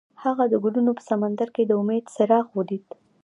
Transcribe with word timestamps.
هغه 0.23 0.43
د 0.49 0.53
ګلونه 0.63 0.91
په 0.97 1.03
سمندر 1.09 1.47
کې 1.55 1.63
د 1.65 1.71
امید 1.81 2.05
څراغ 2.15 2.45
ولید. 2.57 2.87